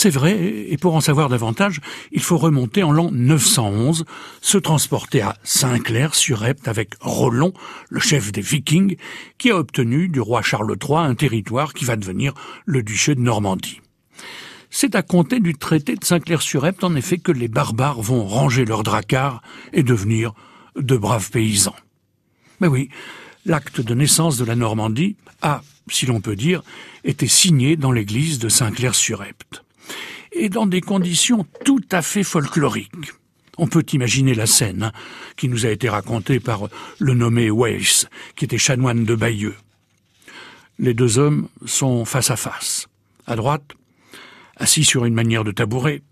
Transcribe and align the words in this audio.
C'est 0.00 0.10
vrai, 0.10 0.38
et 0.68 0.76
pour 0.76 0.94
en 0.94 1.00
savoir 1.00 1.28
davantage, 1.28 1.80
il 2.12 2.22
faut 2.22 2.38
remonter 2.38 2.84
en 2.84 2.92
l'an 2.92 3.10
911, 3.10 4.04
se 4.40 4.56
transporter 4.56 5.22
à 5.22 5.36
Saint-Clair-sur-Epte 5.42 6.68
avec 6.68 6.90
Rollon, 7.00 7.52
le 7.90 7.98
chef 7.98 8.30
des 8.30 8.40
Vikings, 8.40 8.94
qui 9.38 9.50
a 9.50 9.56
obtenu 9.56 10.06
du 10.06 10.20
roi 10.20 10.40
Charles 10.40 10.76
III 10.80 10.98
un 10.98 11.16
territoire 11.16 11.74
qui 11.74 11.84
va 11.84 11.96
devenir 11.96 12.32
le 12.64 12.84
duché 12.84 13.16
de 13.16 13.20
Normandie. 13.20 13.80
C'est 14.70 14.94
à 14.94 15.02
compter 15.02 15.40
du 15.40 15.54
traité 15.54 15.96
de 15.96 16.04
Saint-Clair-sur-Epte, 16.04 16.84
en 16.84 16.94
effet, 16.94 17.18
que 17.18 17.32
les 17.32 17.48
barbares 17.48 18.00
vont 18.00 18.24
ranger 18.24 18.66
leurs 18.66 18.84
dracars 18.84 19.42
et 19.72 19.82
devenir 19.82 20.32
de 20.76 20.96
braves 20.96 21.32
paysans. 21.32 21.74
Mais 22.60 22.68
oui, 22.68 22.88
l'acte 23.46 23.80
de 23.80 23.94
naissance 23.94 24.38
de 24.38 24.44
la 24.44 24.54
Normandie 24.54 25.16
a, 25.42 25.60
si 25.90 26.06
l'on 26.06 26.20
peut 26.20 26.36
dire, 26.36 26.62
été 27.02 27.26
signé 27.26 27.74
dans 27.74 27.90
l'église 27.90 28.38
de 28.38 28.48
Saint-Clair-sur-Epte. 28.48 29.64
Et 30.40 30.48
dans 30.48 30.66
des 30.66 30.80
conditions 30.80 31.44
tout 31.64 31.82
à 31.90 32.00
fait 32.00 32.22
folkloriques. 32.22 32.92
On 33.58 33.66
peut 33.66 33.84
imaginer 33.92 34.34
la 34.34 34.46
scène 34.46 34.84
hein, 34.84 34.92
qui 35.36 35.48
nous 35.48 35.66
a 35.66 35.70
été 35.70 35.88
racontée 35.88 36.38
par 36.38 36.68
le 37.00 37.14
nommé 37.14 37.50
Weiss, 37.50 38.06
qui 38.36 38.44
était 38.44 38.56
chanoine 38.56 39.04
de 39.04 39.16
Bayeux. 39.16 39.56
Les 40.78 40.94
deux 40.94 41.18
hommes 41.18 41.48
sont 41.66 42.04
face 42.04 42.30
à 42.30 42.36
face. 42.36 42.86
À 43.26 43.34
droite, 43.34 43.72
assis 44.56 44.84
sur 44.84 45.06
une 45.06 45.14
manière 45.14 45.42
de 45.42 45.50
tabouret, 45.50 46.02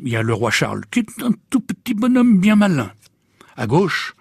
il 0.00 0.10
y 0.10 0.16
a 0.16 0.22
le 0.22 0.34
roi 0.34 0.50
Charles, 0.50 0.84
qui 0.90 0.98
est 0.98 1.22
un 1.22 1.32
tout 1.48 1.60
petit 1.60 1.94
bonhomme 1.94 2.38
bien 2.38 2.56
malin. 2.56 2.92
À 3.56 3.66
gauche, 3.66 4.14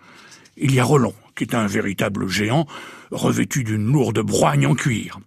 il 0.55 0.73
y 0.73 0.79
a 0.79 0.85
Roland, 0.85 1.13
qui 1.35 1.43
est 1.43 1.55
un 1.55 1.67
véritable 1.67 2.29
géant, 2.29 2.67
revêtu 3.11 3.65
d'une 3.65 3.91
lourde 3.91 4.19
broigne 4.19 4.65
en 4.65 4.75
cuir. 4.75 5.19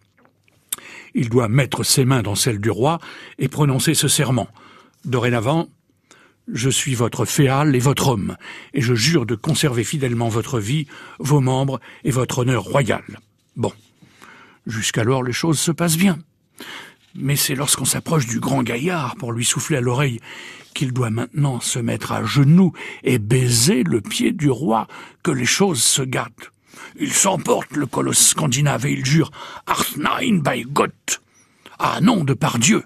Il 1.15 1.29
doit 1.29 1.49
mettre 1.49 1.85
ses 1.85 2.05
mains 2.05 2.23
dans 2.23 2.35
celles 2.35 2.61
du 2.61 2.71
roi 2.71 2.99
et 3.39 3.49
prononcer 3.49 3.95
ce 3.95 4.09
serment. 4.09 4.49
Dorénavant, 5.05 5.69
je 6.53 6.71
suis 6.71 6.95
votre 6.95 7.25
féal 7.25 7.77
et 7.77 7.79
votre 7.79 8.09
homme, 8.09 8.37
et 8.73 8.81
je 8.81 8.95
jure 8.95 9.27
de 9.27 9.35
conserver 9.35 9.85
fidèlement 9.85 10.29
votre 10.29 10.59
vie, 10.59 10.87
vos 11.19 11.41
membres 11.41 11.81
et 12.05 12.11
votre 12.11 12.39
honneur 12.39 12.63
royal. 12.63 13.03
Bon. 13.57 13.73
Jusqu'alors 14.67 15.23
les 15.23 15.33
choses 15.33 15.59
se 15.59 15.73
passent 15.73 15.97
bien. 15.97 16.19
Mais 17.15 17.37
c'est 17.37 17.55
lorsqu'on 17.55 17.85
s'approche 17.85 18.27
du 18.27 18.39
grand 18.39 18.63
gaillard 18.63 19.17
pour 19.17 19.33
lui 19.33 19.45
souffler 19.45 19.79
à 19.79 19.81
l'oreille 19.81 20.21
qu'il 20.75 20.93
doit 20.93 21.11
maintenant 21.11 21.61
se 21.61 21.79
mettre 21.79 22.13
à 22.13 22.25
genoux 22.25 22.73
et 23.03 23.19
baiser 23.19 23.83
le 23.83 24.01
pied 24.01 24.33
du 24.33 24.51
roi 24.51 24.87
que 25.23 25.31
les 25.31 25.47
choses 25.47 25.83
se 25.83 26.03
gâtent. 26.03 26.53
Il 26.99 27.13
s'emporte, 27.13 27.77
le 27.77 27.87
colosse 27.87 28.29
scandinave, 28.29 28.87
et 28.87 28.93
il 28.93 29.05
jure 29.05 29.31
Arthnein 29.67 30.39
by 30.39 30.63
Gott 30.63 31.23
Ah 31.79 32.01
non, 32.03 32.25
de 32.25 32.35
par 32.35 32.59
Dieu 32.59 32.83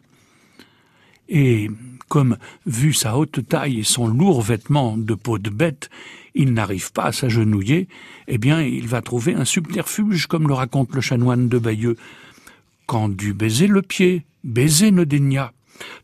Et 1.29 1.71
comme, 2.09 2.37
vu 2.67 2.93
sa 2.93 3.17
haute 3.17 3.49
taille 3.49 3.81
et 3.81 3.85
son 3.85 4.07
lourd 4.07 4.43
vêtement 4.43 4.99
de 4.99 5.15
peau 5.15 5.39
de 5.39 5.49
bête, 5.49 5.89
il 6.35 6.53
n'arrive 6.53 6.93
pas 6.93 7.05
à 7.05 7.13
s'agenouiller, 7.13 7.89
eh 8.29 8.39
bien, 8.39 8.61
il 8.61 8.87
va 8.87 9.01
trouver 9.01 9.35
un 9.35 9.47
subterfuge, 9.47 10.27
comme 10.27 10.47
le 10.47 10.55
raconte 10.55 10.95
le 10.95 11.01
chanoine 11.01 11.49
de 11.49 11.59
Bayeux. 11.59 11.97
Quand 12.87 13.09
dut 13.09 13.33
baiser 13.33 13.67
le 13.67 13.81
pied, 13.81 14.27
baiser 14.45 14.91
ne 14.91 15.05
daigna 15.05 15.53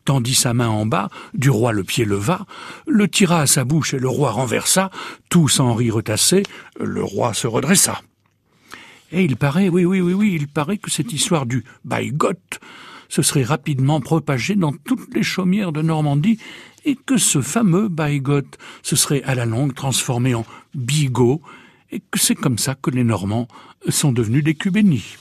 tendit 0.05 0.35
sa 0.35 0.53
main 0.53 0.69
en 0.69 0.85
bas, 0.85 1.09
du 1.33 1.49
roi 1.49 1.71
le 1.71 1.83
pied 1.83 2.05
leva, 2.05 2.45
le 2.87 3.07
tira 3.07 3.41
à 3.41 3.47
sa 3.47 3.63
bouche 3.63 3.93
et 3.93 3.99
le 3.99 4.09
roi 4.09 4.31
renversa, 4.31 4.91
tous 5.29 5.59
en 5.59 5.73
retassés, 5.73 6.43
le 6.79 7.03
roi 7.03 7.33
se 7.33 7.47
redressa. 7.47 8.01
Et 9.11 9.23
il 9.23 9.37
paraît, 9.37 9.69
oui, 9.69 9.85
oui, 9.85 10.01
oui, 10.01 10.13
oui, 10.13 10.33
il 10.35 10.47
paraît 10.47 10.77
que 10.77 10.91
cette 10.91 11.11
histoire 11.13 11.45
du 11.45 11.63
Baygot 11.83 12.33
se 13.07 13.21
serait 13.21 13.43
rapidement 13.43 14.01
propagée 14.01 14.55
dans 14.55 14.71
toutes 14.71 15.13
les 15.15 15.23
chaumières 15.23 15.71
de 15.71 15.81
Normandie 15.81 16.37
et 16.85 16.95
que 16.95 17.17
ce 17.17 17.41
fameux 17.41 17.87
Baygot 17.87 18.41
se 18.83 18.95
serait 18.95 19.23
à 19.23 19.35
la 19.35 19.45
longue 19.45 19.73
transformé 19.73 20.35
en 20.35 20.45
Bigot 20.75 21.41
et 21.91 22.01
que 22.11 22.19
c'est 22.19 22.35
comme 22.35 22.59
ça 22.59 22.75
que 22.75 22.91
les 22.91 23.03
Normands 23.03 23.47
sont 23.89 24.11
devenus 24.11 24.43
des 24.43 24.53
Cubénis. 24.53 25.17